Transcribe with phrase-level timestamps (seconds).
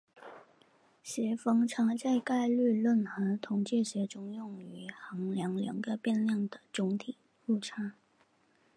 [1.03, 7.93] 协方差在概率论和统计学中用于衡量两个变量的总体误差。